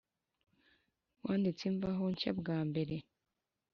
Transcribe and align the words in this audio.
Wanditse 1.23 1.63
imvaho 1.71 2.03
nshya 2.11 2.31
bwa 2.39 2.57
mbere 2.69 2.95